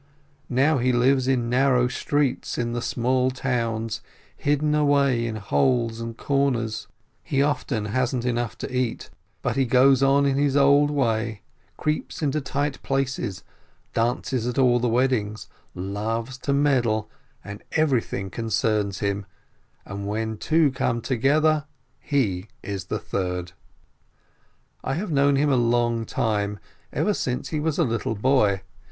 [0.49, 4.01] Now he lives in narrow streets, in the small towns,
[4.35, 6.87] hidden away in holes and corners.
[7.21, 9.11] He very often hasn't enough to eat,
[9.43, 11.43] but he goes on in his old way,
[11.77, 13.43] creeps into tight places,
[13.93, 17.07] dances at all the weddings, loves to meddle,
[17.73, 19.27] everything concerns him,
[19.85, 21.65] and where two come together,
[21.99, 23.51] he is the third.
[24.83, 26.57] I have known him a long time,
[26.91, 28.63] ever since he was a little boy.